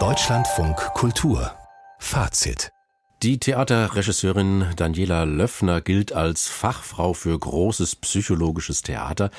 Deutschlandfunk 0.00 0.76
Kultur 0.94 1.52
Fazit 2.00 2.72
die 3.24 3.40
Theaterregisseurin 3.40 4.66
Daniela 4.76 5.24
Löffner 5.24 5.80
gilt 5.80 6.12
als 6.12 6.46
Fachfrau 6.46 7.14
für 7.14 7.38
großes 7.38 7.96
psychologisches 7.96 8.82
Theater. 8.82 9.30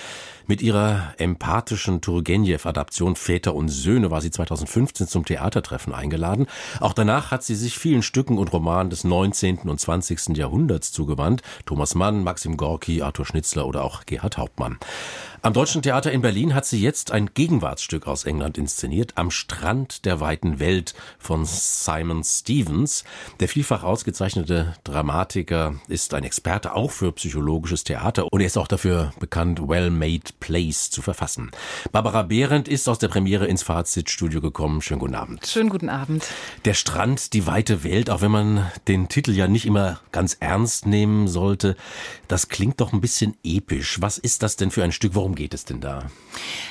Mit 0.47 0.63
ihrer 0.63 1.13
empathischen 1.19 2.01
Turgenev-Adaption 2.01 3.15
Väter 3.15 3.53
und 3.53 3.67
Söhne 3.69 4.09
war 4.09 4.21
sie 4.21 4.31
2015 4.31 5.07
zum 5.07 5.23
Theatertreffen 5.23 5.93
eingeladen. 5.93 6.47
Auch 6.79 6.93
danach 6.93 7.29
hat 7.29 7.43
sie 7.43 7.53
sich 7.53 7.77
vielen 7.77 8.01
Stücken 8.01 8.39
und 8.39 8.51
Romanen 8.53 8.89
des 8.89 9.03
19. 9.03 9.69
und 9.69 9.79
20. 9.79 10.35
Jahrhunderts 10.35 10.91
zugewandt. 10.91 11.43
Thomas 11.67 11.93
Mann, 11.93 12.23
Maxim 12.23 12.57
Gorki, 12.57 13.03
Arthur 13.03 13.27
Schnitzler 13.27 13.67
oder 13.67 13.83
auch 13.83 14.07
Gerhard 14.07 14.39
Hauptmann. 14.39 14.79
Am 15.45 15.53
Deutschen 15.53 15.83
Theater 15.83 16.11
in 16.11 16.21
Berlin 16.21 16.55
hat 16.55 16.65
sie 16.65 16.81
jetzt 16.81 17.11
ein 17.11 17.29
Gegenwartsstück 17.35 18.07
aus 18.07 18.25
England 18.25 18.57
inszeniert, 18.57 19.11
Am 19.13 19.29
Strand 19.29 20.03
der 20.03 20.19
weiten 20.19 20.57
Welt 20.57 20.95
von 21.19 21.45
Simon 21.45 22.23
Stevens. 22.23 23.03
Der 23.39 23.47
vielfach 23.47 23.83
ausgezeichnete 23.83 24.73
Dramatiker 24.83 25.75
ist 25.87 26.15
ein 26.15 26.23
Experte 26.23 26.73
auch 26.73 26.89
für 26.89 27.11
psychologisches 27.11 27.83
Theater 27.83 28.25
und 28.33 28.41
er 28.41 28.47
ist 28.47 28.57
auch 28.57 28.67
dafür 28.67 29.13
bekannt, 29.19 29.61
Well-Made 29.61 30.31
Plays 30.39 30.89
zu 30.89 31.03
verfassen. 31.03 31.51
Barbara 31.91 32.23
Behrendt 32.23 32.67
ist 32.67 32.89
aus 32.89 32.97
der 32.97 33.09
Premiere 33.09 33.45
ins 33.45 33.61
Fazitstudio 33.61 34.41
gekommen. 34.41 34.81
Schönen 34.81 34.99
guten 34.99 35.13
Abend. 35.13 35.45
Schönen 35.45 35.69
guten 35.69 35.89
Abend. 35.89 36.25
Der 36.65 36.73
Strand, 36.73 37.33
die 37.33 37.45
weite 37.45 37.83
Welt, 37.83 38.09
auch 38.09 38.21
wenn 38.21 38.31
man 38.31 38.71
den 38.87 39.09
Titel 39.09 39.31
ja 39.31 39.47
nicht 39.47 39.67
immer 39.67 39.99
ganz 40.11 40.37
ernst 40.39 40.87
nehmen 40.87 41.27
sollte, 41.27 41.75
das 42.27 42.47
klingt 42.47 42.81
doch 42.81 42.93
ein 42.93 43.01
bisschen 43.01 43.37
episch. 43.43 44.01
Was 44.01 44.17
ist 44.17 44.41
das 44.41 44.55
denn 44.55 44.71
für 44.71 44.83
ein 44.83 44.91
Stück? 44.91 45.13
Worum 45.13 45.34
geht 45.35 45.53
es 45.53 45.65
denn 45.65 45.81
da? 45.81 46.03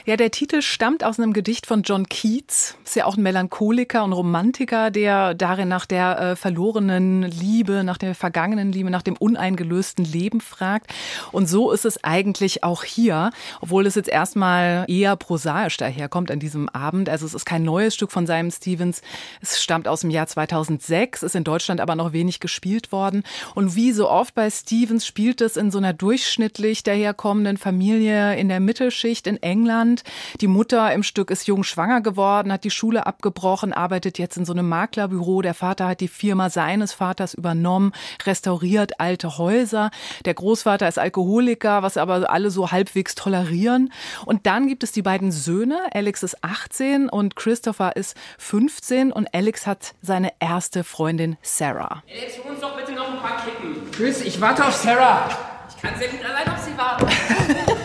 Ja, 0.07 0.17
der 0.17 0.31
Titel 0.31 0.61
stammt 0.61 1.05
aus 1.05 1.19
einem 1.19 1.33
Gedicht 1.33 1.67
von 1.67 1.83
John 1.83 2.07
Keats. 2.09 2.77
Ist 2.85 2.97
ja 2.97 3.07
auch 3.07 3.17
ein 3.17 3.23
Melancholiker 3.23 4.05
und 4.05 4.13
Romantiker, 4.13 4.91
der 4.91 5.35
darin 5.35 5.69
nach 5.69 5.87
der 5.87 6.21
äh, 6.21 6.37
verlorenen 6.37 7.23
Liebe, 7.23 7.85
nach 7.85 7.97
der 7.97 8.15
vergangenen 8.15 8.73
Liebe, 8.73 8.91
nach 8.91 9.03
dem 9.03 9.17
uneingelösten 9.17 10.05
Leben 10.05 10.41
fragt. 10.41 10.93
Und 11.33 11.49
so 11.49 11.71
ist 11.73 11.85
es 11.85 12.03
eigentlich 12.05 12.65
auch 12.65 12.85
hier, 12.85 13.31
obwohl 13.61 13.87
es 13.87 13.95
jetzt 13.95 14.09
erstmal 14.09 14.85
eher 14.89 15.17
prosaisch 15.17 15.77
daherkommt 15.77 16.31
an 16.31 16.39
diesem 16.39 16.69
Abend. 16.69 17.09
Also 17.09 17.25
es 17.25 17.35
ist 17.35 17.47
kein 17.47 17.63
neues 17.63 17.95
Stück 17.95 18.13
von 18.13 18.27
Simon 18.27 18.51
Stevens. 18.51 19.01
Es 19.41 19.63
stammt 19.63 19.89
aus 19.89 20.03
dem 20.03 20.11
Jahr 20.11 20.27
2006, 20.27 21.23
ist 21.23 21.35
in 21.35 21.45
Deutschland 21.45 21.81
aber 21.81 21.95
noch 21.97 22.13
wenig 22.13 22.41
gespielt 22.41 22.93
worden. 22.93 23.23
Und 23.55 23.75
wie 23.75 23.93
so 23.93 24.11
oft 24.11 24.35
bei 24.35 24.51
Stevens 24.51 25.07
spielt 25.07 25.41
es 25.41 25.57
in 25.57 25.71
so 25.71 25.79
einer 25.79 25.93
durchschnittlich 25.93 26.83
daherkommenden 26.83 27.57
Familie 27.57 28.37
in 28.37 28.49
der 28.49 28.54
Mittelschicht 28.61 29.27
in 29.27 29.43
England. 29.43 30.03
Die 30.41 30.47
Mutter 30.47 30.93
im 30.93 31.03
Stück 31.03 31.31
ist 31.31 31.47
jung 31.47 31.65
schwanger 31.65 32.01
geworden, 32.01 32.53
hat 32.53 32.65
die 32.65 32.71
Schule 32.71 33.07
abgebrochen, 33.07 33.73
arbeitet 33.73 34.19
jetzt 34.19 34.37
in 34.37 34.45
so 34.45 34.53
einem 34.53 34.69
Maklerbüro. 34.69 35.43
Der 35.43 35.55
Vater 35.55 35.89
hat 35.89 36.01
die 36.01 36.09
Firma 36.09 36.51
seines 36.51 36.93
Vaters 36.93 37.35
übernommen, 37.35 37.93
restauriert 38.25 39.01
alte 39.01 39.39
Häuser. 39.39 39.91
Der 40.25 40.35
Großvater 40.35 40.89
ist 40.89 40.99
Alkoholiker, 40.99 41.83
was 41.83 41.97
aber 41.97 42.31
alle 42.31 42.51
so 42.51 42.71
halbwegs 42.71 43.15
tolerieren. 43.15 43.93
Und 44.27 44.47
dann 44.47 44.67
gibt 44.67 44.83
es 44.83 44.93
die 44.93 45.03
beiden 45.03 45.33
Söhne. 45.33 45.79
Alex 45.93 46.23
ist 46.23 46.43
18 46.43 47.09
und 47.09 47.37
Christopher 47.37 47.97
ist 47.97 48.17
15 48.39 49.13
und 49.13 49.33
Alex 49.35 49.67
hat 49.67 49.95
seine 50.03 50.33
erste 50.41 50.85
Freundin 50.85 51.37
Sarah. 51.43 52.03
Alex, 52.11 52.39
hol 52.45 52.53
uns 52.53 52.61
doch 52.61 52.77
bitte 52.77 52.93
noch 52.93 53.11
ein 53.11 53.19
paar 53.19 53.45
Kippen. 53.45 53.91
Chris, 53.93 54.21
ich 54.23 54.41
warte 54.41 54.67
auf 54.67 54.75
Sarah. 54.75 55.29
Ich 55.69 55.83
kann 55.83 55.99
sehr 55.99 56.09
gut 56.09 56.25
allein 56.25 56.49
auf 56.49 56.63
sie 56.63 56.77
warten. 56.77 57.07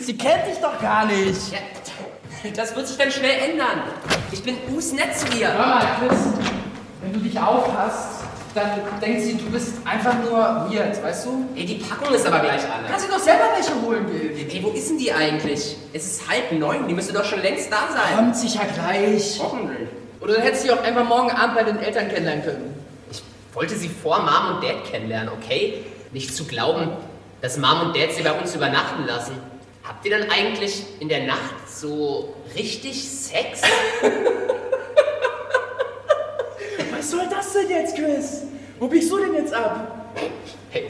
Sie 0.00 0.16
kennt 0.16 0.46
dich 0.46 0.58
doch 0.60 0.80
gar 0.80 1.06
nicht. 1.06 1.52
Ja, 1.52 2.50
das 2.54 2.74
wird 2.74 2.86
sich 2.86 2.96
dann 2.96 3.10
schnell 3.10 3.50
ändern. 3.50 3.82
Ich 4.32 4.42
bin 4.42 4.56
usnett 4.74 5.16
zu 5.16 5.26
ihr. 5.36 5.52
Hör 5.52 5.66
mal, 5.66 5.86
Chris, 5.98 6.18
wenn 7.02 7.12
du 7.12 7.18
dich 7.20 7.38
aufpasst, 7.38 8.24
dann 8.54 8.80
denkt 9.00 9.22
sie, 9.22 9.34
du 9.34 9.50
bist 9.50 9.74
einfach 9.84 10.14
nur 10.22 10.38
weird, 10.70 11.02
weißt 11.02 11.26
du? 11.26 11.46
Ey, 11.56 11.66
die 11.66 11.74
Packung 11.74 12.14
ist 12.14 12.26
aber 12.26 12.40
gleich 12.40 12.62
alle. 12.62 12.88
Kannst 12.88 13.08
du 13.08 13.12
doch 13.12 13.18
selber 13.18 13.44
welche 13.56 13.74
holen, 13.82 14.06
Bill. 14.06 14.46
Ey, 14.48 14.62
wo 14.62 14.70
ist 14.70 14.90
denn 14.90 14.98
die 14.98 15.12
eigentlich? 15.12 15.76
Es 15.92 16.06
ist 16.06 16.28
halb 16.28 16.52
neun, 16.52 16.86
die 16.86 16.94
müsste 16.94 17.12
doch 17.12 17.24
schon 17.24 17.42
längst 17.42 17.72
da 17.72 17.88
sein. 17.92 18.16
Kommt 18.16 18.36
sicher 18.36 18.64
gleich. 18.72 19.40
Hoffentlich. 19.42 19.88
Oder 20.20 20.34
dann 20.34 20.42
hättest 20.42 20.64
du 20.64 20.68
sie 20.68 20.74
auch 20.74 20.82
einfach 20.82 21.04
morgen 21.04 21.30
Abend 21.30 21.56
bei 21.56 21.64
den 21.64 21.78
Eltern 21.78 22.08
kennenlernen 22.08 22.44
können. 22.44 22.84
Ich 23.10 23.22
wollte 23.52 23.76
sie 23.76 23.88
vor 23.88 24.20
Mom 24.20 24.56
und 24.56 24.64
Dad 24.64 24.84
kennenlernen, 24.90 25.30
okay? 25.30 25.84
Nicht 26.12 26.34
zu 26.34 26.44
glauben, 26.44 26.90
dass 27.40 27.58
Mom 27.58 27.80
und 27.82 27.96
Dad 27.96 28.12
sie 28.12 28.22
bei 28.22 28.32
uns 28.32 28.54
übernachten 28.54 29.04
lassen. 29.06 29.32
Habt 29.84 30.04
ihr 30.06 30.18
dann 30.18 30.30
eigentlich 30.30 30.82
in 31.00 31.10
der 31.10 31.26
Nacht 31.26 31.68
so 31.68 32.34
richtig 32.54 33.06
Sex? 33.06 33.60
Was 36.90 37.10
soll 37.10 37.28
das 37.28 37.52
denn 37.52 37.68
jetzt, 37.68 37.94
Chris? 37.94 38.44
Wo 38.78 38.88
biegst 38.88 39.10
du 39.10 39.18
denn 39.18 39.34
jetzt 39.34 39.52
ab? 39.52 40.14
Hey. 40.70 40.88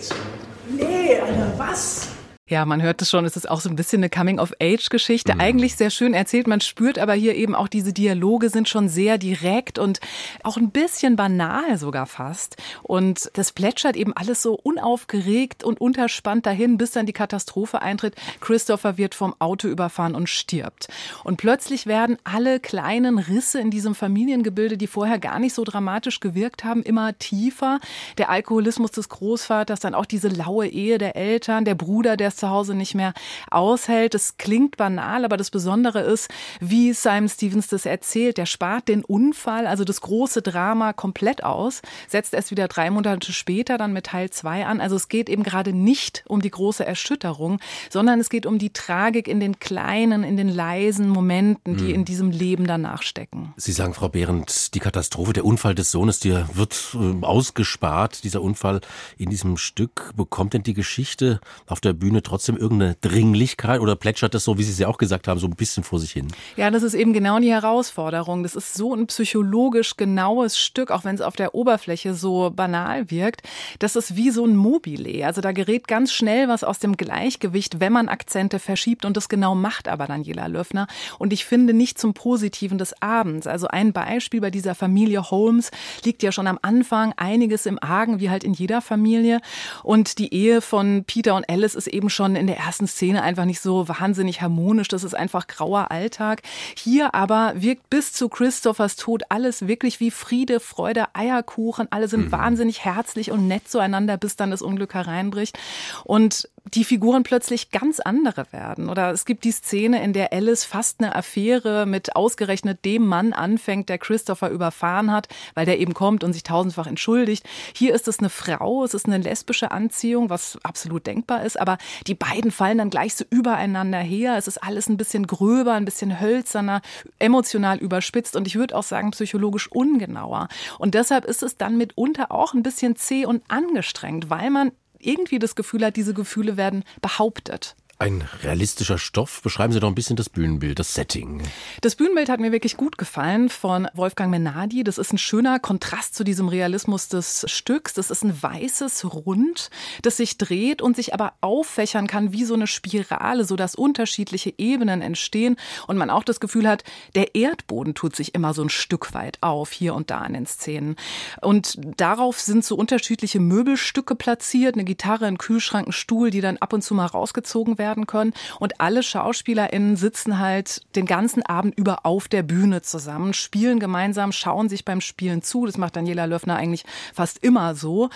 Nee, 0.69 1.19
Alter, 1.19 1.53
was? 1.59 2.14
Ja, 2.47 2.67
man 2.67 2.83
hört 2.83 3.01
es 3.01 3.09
schon, 3.09 3.25
es 3.25 3.39
ist 3.39 3.49
auch 3.49 3.63
so 3.63 3.71
ein 3.71 3.77
bisschen 3.77 4.01
eine 4.01 4.11
Coming-of-Age-Geschichte. 4.11 5.33
Mhm. 5.33 5.41
Eigentlich 5.41 5.77
sehr 5.77 5.89
schön 5.89 6.13
erzählt, 6.13 6.47
man 6.47 6.61
spürt 6.61 6.99
aber 6.99 7.15
hier 7.15 7.37
eben 7.37 7.55
auch, 7.55 7.69
diese 7.69 7.95
Dialoge 7.95 8.51
sind 8.51 8.69
schon 8.69 8.91
sehr 8.91 9.17
direkt 9.17 9.79
und 9.79 9.99
auch 10.43 10.59
ein 10.59 10.71
bisschen 10.71 11.17
banal 11.17 11.79
sogar 11.79 12.05
fast. 12.05 12.57
Und 12.83 13.31
das 13.33 13.53
plätschert 13.53 13.97
eben 13.97 14.13
alles 14.15 14.43
so 14.43 14.61
unaufgeregt 14.63 15.65
und 15.65 15.81
unterspannt 15.81 16.45
dahin, 16.45 16.77
bis 16.77 16.91
dann 16.91 17.07
die 17.07 17.15
Katastrophe 17.15 17.81
eintritt. 17.81 18.15
Christopher 18.43 18.99
wird 18.99 19.15
vom 19.15 19.35
Auto 19.39 19.69
überfahren 19.69 20.15
und 20.15 20.29
stirbt. 20.29 20.89
Und 21.25 21.39
plötzlich 21.39 21.87
werden 21.87 22.19
alle 22.25 22.61
kleinen 22.61 23.19
Risse 23.19 23.59
in 23.59 23.71
diesem 23.71 23.95
Familiengebilde, 23.95 24.77
die 24.77 24.87
vorher 24.87 25.19
gar 25.19 25.39
nicht 25.39 25.55
so 25.55 25.65
dramatisch 25.65 26.21
gewirkt 26.21 26.63
haben, 26.63 26.83
immer 26.83 27.17
tiefer. 27.17 27.81
Der 28.19 28.29
Alkoholismus 28.29 28.91
des 28.91 29.09
Großvaters, 29.09 29.81
dann 29.81 29.95
auch 29.95 30.05
diese 30.05 30.29
laue 30.29 30.67
Ehe 30.67 30.99
der 30.99 31.17
Eltern, 31.17 31.65
der 31.65 31.75
Bruder, 31.75 32.19
der 32.19 32.34
es 32.35 32.41
zu 32.41 32.51
Hause 32.51 32.75
nicht 32.75 32.95
mehr 32.95 33.15
aushält. 33.51 34.15
Es 34.15 34.37
klingt 34.37 34.77
banal, 34.77 35.25
aber 35.25 35.37
das 35.37 35.51
Besondere 35.51 36.01
ist, 36.01 36.29
wie 36.61 36.93
Simon 36.93 37.29
Stevens 37.29 37.69
das 37.69 37.87
erzählt. 37.87 38.39
Der 38.39 38.47
spart 38.47 38.89
den 38.89 39.05
Unfall, 39.05 39.67
also 39.67 39.85
das 39.85 40.01
große 40.01 40.43
Drama, 40.43 40.93
komplett 40.93 41.45
aus, 41.45 41.83
setzt 42.09 42.35
erst 42.35 42.51
wieder 42.51 42.69
drei 42.69 42.91
Monate 42.91 43.33
später 43.33 43.79
dann 43.79 43.93
mit 43.93 44.07
Teil 44.07 44.31
zwei 44.31 44.67
an. 44.67 44.81
Also 44.81 44.97
es 44.97 45.09
geht 45.09 45.29
eben 45.29 45.43
gerade 45.43 45.73
nicht 45.73 46.25
um 46.27 46.41
die 46.41 46.51
große 46.51 46.85
Erschütterung, 46.85 47.61
sondern 47.91 48.21
es 48.21 48.29
geht 48.29 48.47
um 48.47 48.59
die 48.59 48.73
Tragik 48.73 49.29
in 49.29 49.41
den 49.41 49.59
kleinen, 49.59 50.25
in 50.25 50.37
den 50.37 50.49
leisen 50.49 51.09
Momenten, 51.09 51.77
die 51.77 51.89
hm. 51.89 51.95
in 51.95 52.05
diesem 52.05 52.31
Leben 52.31 52.67
danach 52.67 53.03
stecken. 53.03 53.55
Sie 53.57 53.73
sagen, 53.73 53.95
Frau 53.95 54.09
Behrendt, 54.09 54.75
die 54.75 54.81
Katastrophe, 54.81 55.33
der 55.33 55.45
Unfall 55.45 55.75
des 55.75 55.91
Sohnes, 55.91 56.21
der 56.21 56.49
wird 56.55 56.95
äh, 56.95 57.25
ausgespart, 57.25 58.25
dieser 58.25 58.43
Unfall 58.43 58.81
in 59.17 59.31
diesem 59.31 59.57
Stück. 59.57 60.13
Bekommt 60.17 60.55
denn 60.55 60.63
die 60.63 60.75
Geschichte 60.75 61.41
auf 61.67 61.81
der 61.81 61.93
Bühne 61.93 62.23
trotzdem 62.25 62.57
irgendeine 62.57 62.97
Dringlichkeit 63.01 63.81
oder 63.81 63.97
plätschert 63.97 64.35
das 64.35 64.45
so, 64.45 64.59
wie 64.59 64.63
Sie 64.63 64.73
es 64.73 64.79
ja 64.79 64.89
auch 64.89 64.99
gesagt 64.99 65.29
haben, 65.29 65.39
so 65.39 65.47
ein 65.47 65.57
bisschen 65.57 65.85
vor 65.85 65.99
sich 65.99 66.13
hin? 66.13 66.29
Ja, 66.57 66.71
das 66.71 66.83
ist 66.83 66.95
eben 66.95 67.13
genau 67.13 67.39
die 67.39 67.51
Herausforderung. 67.51 68.43
Das 68.43 68.55
ist 68.55 68.75
so 68.75 68.95
ein 68.95 69.07
psychologisch 69.07 69.97
genaues 69.97 70.59
Stück, 70.59 70.91
auch 70.91 71.05
wenn 71.05 71.15
es 71.15 71.21
auf 71.21 71.37
der 71.37 71.55
Oberfläche 71.55 72.15
so 72.15 72.51
banal 72.55 73.11
wirkt. 73.11 73.43
Das 73.79 73.97
ist 73.97 74.17
wie 74.17 74.31
so 74.31 74.45
ein 74.45 74.57
Mobile. 74.57 75.25
Also 75.27 75.41
da 75.41 75.53
gerät 75.53 75.89
ganz 75.89 76.13
schnell 76.13 76.49
was 76.49 76.65
aus 76.65 76.79
dem 76.79 76.97
Gleichgewicht, 76.97 77.81
wenn 77.81 77.93
man 77.93 78.09
Akzente 78.09 78.59
verschiebt 78.59 79.05
und 79.05 79.17
das 79.17 79.29
genau 79.29 79.55
macht 79.55 79.89
aber 79.89 80.07
Daniela 80.07 80.47
Löffner. 80.47 80.87
Und 81.19 81.33
ich 81.33 81.45
finde 81.45 81.75
nicht 81.75 81.99
zum 81.99 82.15
Positiven 82.15 82.79
des 82.79 83.01
Abends. 83.01 83.47
Also 83.47 83.69
ein 83.69 83.93
Beispiel 83.93 84.41
bei 84.41 84.51
dieser 84.51 84.75
Familie 84.75 85.31
Holmes 85.31 85.71
liegt 86.05 86.23
ja 86.23 86.33
schon 86.33 86.47
am 86.47 86.59
Anfang 86.63 87.13
einiges 87.17 87.67
im 87.67 87.83
Argen, 87.83 88.21
wie 88.21 88.31
halt 88.31 88.45
in 88.45 88.53
jeder 88.53 88.81
Familie. 88.81 89.41
Und 89.83 90.19
die 90.19 90.33
Ehe 90.35 90.61
von 90.61 91.05
Peter 91.05 91.35
und 91.35 91.49
Alice 91.49 91.75
ist 91.75 91.87
eben 91.87 92.11
schon 92.15 92.37
in 92.37 92.47
der 92.47 92.59
ersten 92.59 92.87
Szene 92.87 93.23
einfach 93.23 93.45
nicht 93.45 93.61
so 93.61 93.89
wahnsinnig 93.89 94.41
harmonisch. 94.41 94.89
Das 94.89 95.05
ist 95.05 95.15
einfach 95.15 95.47
grauer 95.47 95.91
Alltag. 95.91 96.43
Hier 96.77 97.15
aber 97.15 97.53
wirkt 97.57 97.91
bis 97.91 98.13
zu 98.13 98.29
Christophers 98.29 98.97
Tod 98.97 99.25
alles 99.29 99.67
wirklich 99.67 100.01
wie 100.01 100.11
Friede, 100.11 100.61
Freude, 100.61 101.07
Eierkuchen. 101.15 101.89
Alle 101.91 102.09
sind 102.09 102.27
mhm. 102.27 102.33
wahnsinnig 102.33 102.85
herzlich 102.85 103.31
und 103.31 103.49
nett 103.49 103.69
zueinander, 103.69 104.17
bis 104.17 104.37
dann 104.37 104.51
das 104.51 104.63
Unglück 104.63 104.95
hereinbricht. 104.95 105.59
Und 106.05 106.49
die 106.73 106.85
Figuren 106.85 107.25
plötzlich 107.25 107.71
ganz 107.71 108.01
andere 108.01 108.47
werden. 108.51 108.89
Oder 108.89 109.11
es 109.11 109.27
gibt 109.27 109.45
die 109.45 109.53
Szene, 109.53 110.03
in 110.03 110.15
der 110.15 110.33
Alice 110.33 110.65
fast 110.65 111.01
eine 111.01 111.15
Affäre 111.15 111.85
mit 111.85 112.17
ausgerechnet 112.17 112.85
dem 112.85 113.07
Mann 113.07 113.35
anfängt, 113.35 113.91
der 113.91 113.99
Christopher 113.99 114.49
überfahren 114.49 115.13
hat, 115.13 115.29
weil 115.55 115.67
der 115.67 115.79
eben 115.79 115.93
kommt 115.93 116.25
und 116.25 116.33
sich 116.33 116.43
tausendfach 116.43 116.87
entschuldigt. 116.87 117.45
Hier 117.77 117.95
ist 117.95 118.09
es 118.09 118.19
eine 118.19 118.31
Frau, 118.31 118.83
es 118.83 118.95
ist 118.95 119.07
eine 119.07 119.19
lesbische 119.19 119.73
Anziehung, 119.73 120.31
was 120.31 120.59
absolut 120.63 121.07
denkbar 121.07 121.45
ist, 121.45 121.61
aber 121.61 121.77
die 122.07 122.15
beiden 122.15 122.51
fallen 122.51 122.79
dann 122.79 122.91
gleich 122.91 123.15
so 123.15 123.25
übereinander 123.29 123.99
her. 123.99 124.37
Es 124.39 124.49
ist 124.49 124.63
alles 124.63 124.89
ein 124.89 124.97
bisschen 124.97 125.27
gröber, 125.27 125.75
ein 125.75 125.85
bisschen 125.85 126.19
hölzerner, 126.19 126.81
emotional 127.19 127.79
überspitzt 127.79 128.37
und 128.37 128.47
ich 128.47 128.57
würde 128.57 128.75
auch 128.75 128.83
sagen 128.83 129.11
psychologisch 129.11 129.71
ungenauer. 129.71 130.49
Und 130.79 130.95
deshalb 130.95 131.27
ist 131.27 131.43
es 131.43 131.59
dann 131.59 131.77
mitunter 131.77 132.33
auch 132.33 132.55
ein 132.55 132.63
bisschen 132.63 132.97
zäh 132.97 133.27
und 133.27 133.43
angestrengt, 133.49 134.31
weil 134.31 134.49
man 134.51 134.73
irgendwie 135.07 135.39
das 135.39 135.55
Gefühl 135.55 135.85
hat, 135.85 135.97
diese 135.97 136.15
Gefühle 136.15 136.57
werden 136.57 136.85
behauptet. 137.01 137.77
Ein 137.97 138.25
realistischer 138.43 138.99
Stoff. 138.99 139.41
Beschreiben 139.43 139.73
Sie 139.73 139.79
doch 139.79 139.87
ein 139.87 139.95
bisschen 139.95 140.17
das 140.17 140.29
Bühnenbild, 140.29 140.81
das 140.81 140.95
Setting. 140.95 141.43
Das 141.81 141.95
Bühnenbild 141.95 142.29
hat 142.29 142.41
mir 142.41 142.51
wirklich 142.51 142.77
gut 142.77 142.99
gefallen 142.99 143.49
von 143.49 143.87
Wolfgang 143.95 144.33
Menadi. 144.33 144.83
Das 144.83 144.99
ist 144.99 145.13
ein 145.13 145.19
schöner 145.19 145.61
Kontrast 145.61 146.17
zu 146.17 146.25
diesem 146.25 146.49
Realismus 146.49 147.07
des 147.07 147.45
Stücks. 147.49 147.95
Das 147.95 148.11
ist 148.11 148.25
ein 148.25 148.43
weißes 148.43 149.05
Rund, 149.15 149.71
das 150.03 150.17
sich 150.17 150.39
dreht 150.39 150.83
und 150.83 150.97
sich 150.97 151.15
aber 151.15 151.35
auffächern 151.41 152.09
kann 152.09 152.33
wie 152.33 152.45
so 152.45 152.55
eine 152.55 152.67
Spirale, 152.67 153.45
so 153.45 153.55
dass 153.55 153.77
unterschiedliche 153.77 154.53
Ebenen 154.59 155.01
entstehen 155.01 155.55
und 155.87 155.97
man 155.97 156.11
auch 156.11 156.25
das 156.25 156.41
Gefühl 156.41 156.69
hat, 156.69 156.83
der 157.15 157.37
Erdboden 157.37 157.95
tut 157.95 158.17
sich 158.17 158.35
immer 158.35 158.55
so 158.55 158.63
ein 158.63 158.71
Stück 158.71 159.15
weit 159.15 159.39
auf, 159.41 159.71
hier 159.71 159.95
und 159.95 160.11
da 160.11 160.25
in 160.27 160.33
den 160.33 160.47
Szenen. 160.47 160.97
Und 161.41 161.79
darauf 161.97 162.41
sind 162.41 162.65
so 162.65 162.75
unterschiedliche 162.75 163.39
Möbelstücke 163.39 164.17
platziert, 164.17 164.75
eine 164.75 164.85
Gitarre, 164.85 165.27
ein 165.27 165.39
Kühlschrank, 165.39 165.87
ein 165.87 165.93
Stuhl, 165.93 166.31
die 166.31 166.41
dann 166.41 166.57
ab 166.57 166.73
und 166.73 166.83
zu 166.83 166.93
mal 166.95 167.07
rausgezogen 167.07 167.79
werden 167.79 167.84
werden 167.85 168.07
können. 168.07 168.33
Und 168.59 168.81
alle 168.81 169.03
SchauspielerInnen 169.03 169.97
sitzen 169.97 170.39
halt 170.39 170.81
den 170.97 171.05
ganzen 171.05 171.43
Abend 171.43 171.77
über 171.77 172.07
auf 172.07 172.29
der 172.29 172.43
Bühne 172.43 172.81
zusammen, 172.81 173.35
spielen 173.35 173.79
gemeinsam, 173.79 174.33
schauen 174.33 174.71
sich 174.71 174.87
beim 174.87 175.03
Spielen 175.03 175.43
zu. 175.43 175.67
Das 175.67 175.77
macht 175.77 175.97
Daniela 175.97 176.25
Löffner 176.25 176.57
eigentlich 176.57 176.85
fast 177.13 177.45
immer 177.45 177.75
so. 177.75 178.09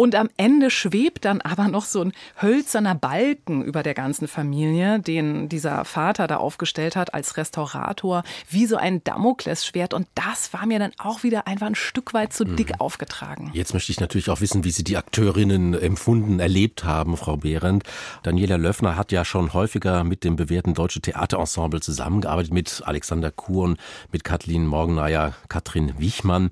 Und 0.00 0.14
am 0.14 0.30
Ende 0.38 0.70
schwebt 0.70 1.26
dann 1.26 1.42
aber 1.42 1.68
noch 1.68 1.84
so 1.84 2.00
ein 2.00 2.14
hölzerner 2.40 2.94
Balken 2.94 3.62
über 3.62 3.82
der 3.82 3.92
ganzen 3.92 4.28
Familie, 4.28 4.98
den 4.98 5.50
dieser 5.50 5.84
Vater 5.84 6.26
da 6.26 6.38
aufgestellt 6.38 6.96
hat 6.96 7.12
als 7.12 7.36
Restaurator, 7.36 8.22
wie 8.48 8.64
so 8.64 8.76
ein 8.76 9.04
Damoklesschwert. 9.04 9.92
Und 9.92 10.08
das 10.14 10.54
war 10.54 10.64
mir 10.64 10.78
dann 10.78 10.92
auch 10.96 11.22
wieder 11.22 11.46
einfach 11.46 11.66
ein 11.66 11.74
Stück 11.74 12.14
weit 12.14 12.32
zu 12.32 12.46
dick 12.46 12.70
mhm. 12.70 12.80
aufgetragen. 12.80 13.50
Jetzt 13.52 13.74
möchte 13.74 13.92
ich 13.92 14.00
natürlich 14.00 14.30
auch 14.30 14.40
wissen, 14.40 14.64
wie 14.64 14.70
Sie 14.70 14.84
die 14.84 14.96
Akteurinnen 14.96 15.74
empfunden, 15.74 16.40
erlebt 16.40 16.84
haben, 16.84 17.18
Frau 17.18 17.36
Behrendt. 17.36 17.84
Daniela 18.22 18.56
Löffner 18.56 18.96
hat 18.96 19.12
ja 19.12 19.26
schon 19.26 19.52
häufiger 19.52 20.02
mit 20.02 20.24
dem 20.24 20.34
bewährten 20.34 20.72
Deutsche 20.72 21.02
Theaterensemble 21.02 21.82
zusammengearbeitet, 21.82 22.54
mit 22.54 22.80
Alexander 22.86 23.30
Kuhn, 23.30 23.76
mit 24.12 24.24
Kathleen 24.24 24.66
Morgenmeier, 24.66 25.34
Katrin 25.50 25.92
Wichmann. 25.98 26.50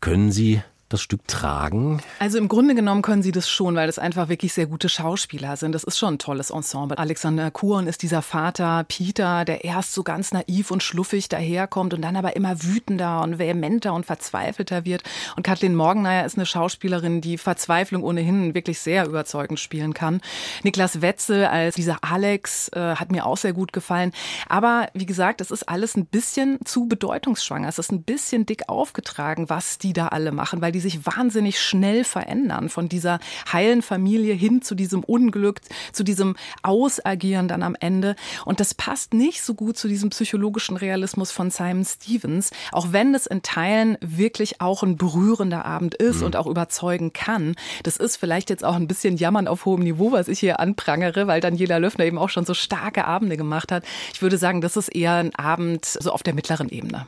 Können 0.00 0.32
Sie 0.32 0.62
das 0.88 1.00
Stück 1.00 1.26
tragen? 1.26 2.00
Also 2.18 2.38
im 2.38 2.48
Grunde 2.48 2.74
genommen 2.74 3.02
können 3.02 3.22
sie 3.22 3.32
das 3.32 3.48
schon, 3.48 3.74
weil 3.74 3.86
das 3.86 3.98
einfach 3.98 4.28
wirklich 4.28 4.52
sehr 4.52 4.66
gute 4.66 4.88
Schauspieler 4.88 5.56
sind. 5.56 5.72
Das 5.72 5.84
ist 5.84 5.98
schon 5.98 6.14
ein 6.14 6.18
tolles 6.18 6.50
Ensemble. 6.50 6.98
Alexander 6.98 7.50
Kuhn 7.50 7.86
ist 7.86 8.02
dieser 8.02 8.22
Vater 8.22 8.84
Peter, 8.88 9.44
der 9.44 9.64
erst 9.64 9.94
so 9.94 10.02
ganz 10.02 10.32
naiv 10.32 10.70
und 10.70 10.82
schluffig 10.82 11.28
daherkommt 11.28 11.92
und 11.94 12.02
dann 12.02 12.16
aber 12.16 12.36
immer 12.36 12.62
wütender 12.62 13.22
und 13.22 13.38
vehementer 13.38 13.94
und 13.94 14.06
verzweifelter 14.06 14.84
wird. 14.84 15.02
Und 15.36 15.42
Kathleen 15.42 15.74
Morgenmeier 15.74 16.24
ist 16.24 16.36
eine 16.36 16.46
Schauspielerin, 16.46 17.20
die 17.20 17.38
Verzweiflung 17.38 18.04
ohnehin 18.04 18.54
wirklich 18.54 18.78
sehr 18.80 19.06
überzeugend 19.06 19.58
spielen 19.58 19.94
kann. 19.94 20.20
Niklas 20.62 21.02
Wetzel 21.02 21.46
als 21.46 21.74
dieser 21.74 21.98
Alex 22.02 22.68
äh, 22.68 22.94
hat 22.96 23.10
mir 23.10 23.26
auch 23.26 23.36
sehr 23.36 23.52
gut 23.52 23.72
gefallen. 23.72 24.12
Aber 24.48 24.88
wie 24.94 25.06
gesagt, 25.06 25.40
es 25.40 25.50
ist 25.50 25.68
alles 25.68 25.96
ein 25.96 26.06
bisschen 26.06 26.58
zu 26.64 26.86
bedeutungsschwanger. 26.86 27.68
Es 27.68 27.78
ist 27.78 27.90
ein 27.90 28.02
bisschen 28.02 28.46
dick 28.46 28.68
aufgetragen, 28.68 29.50
was 29.50 29.78
die 29.78 29.92
da 29.92 30.08
alle 30.08 30.32
machen, 30.32 30.60
weil 30.60 30.75
die 30.76 30.80
sich 30.80 31.06
wahnsinnig 31.06 31.58
schnell 31.58 32.04
verändern 32.04 32.68
von 32.68 32.90
dieser 32.90 33.18
heilen 33.50 33.80
Familie 33.80 34.34
hin 34.34 34.60
zu 34.60 34.74
diesem 34.74 35.02
Unglück, 35.02 35.62
zu 35.92 36.04
diesem 36.04 36.36
Ausagieren 36.62 37.48
dann 37.48 37.62
am 37.62 37.74
Ende. 37.80 38.14
Und 38.44 38.60
das 38.60 38.74
passt 38.74 39.14
nicht 39.14 39.42
so 39.42 39.54
gut 39.54 39.78
zu 39.78 39.88
diesem 39.88 40.10
psychologischen 40.10 40.76
Realismus 40.76 41.32
von 41.32 41.50
Simon 41.50 41.86
Stevens, 41.86 42.50
auch 42.72 42.92
wenn 42.92 43.14
es 43.14 43.26
in 43.26 43.40
Teilen 43.40 43.96
wirklich 44.02 44.60
auch 44.60 44.82
ein 44.82 44.98
berührender 44.98 45.64
Abend 45.64 45.94
ist 45.94 46.18
mhm. 46.20 46.26
und 46.26 46.36
auch 46.36 46.46
überzeugen 46.46 47.14
kann. 47.14 47.54
Das 47.82 47.96
ist 47.96 48.18
vielleicht 48.18 48.50
jetzt 48.50 48.64
auch 48.64 48.74
ein 48.74 48.86
bisschen 48.86 49.16
Jammern 49.16 49.48
auf 49.48 49.64
hohem 49.64 49.82
Niveau, 49.82 50.12
was 50.12 50.28
ich 50.28 50.40
hier 50.40 50.60
anprangere, 50.60 51.26
weil 51.26 51.40
Daniela 51.40 51.78
Löffner 51.78 52.04
eben 52.04 52.18
auch 52.18 52.28
schon 52.28 52.44
so 52.44 52.52
starke 52.52 53.06
Abende 53.06 53.38
gemacht 53.38 53.72
hat. 53.72 53.82
Ich 54.12 54.20
würde 54.20 54.36
sagen, 54.36 54.60
das 54.60 54.76
ist 54.76 54.88
eher 54.88 55.14
ein 55.14 55.34
Abend 55.36 55.86
so 55.86 56.12
auf 56.12 56.22
der 56.22 56.34
mittleren 56.34 56.68
Ebene. 56.68 57.06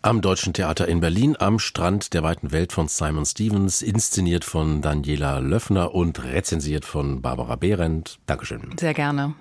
Am 0.00 0.20
Deutschen 0.20 0.52
Theater 0.52 0.86
in 0.86 1.00
Berlin 1.00 1.34
am 1.40 1.58
Strand 1.58 2.14
der 2.14 2.22
weiten 2.22 2.52
Welt 2.52 2.72
von 2.72 2.86
Simon 2.86 3.26
Stevens, 3.26 3.82
inszeniert 3.82 4.44
von 4.44 4.80
Daniela 4.80 5.40
Löffner 5.40 5.92
und 5.92 6.22
rezensiert 6.22 6.84
von 6.84 7.20
Barbara 7.20 7.56
Behrendt. 7.56 8.20
Dankeschön. 8.26 8.60
Sehr 8.78 8.94
gerne. 8.94 9.34